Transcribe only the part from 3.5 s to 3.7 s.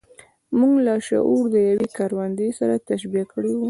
و.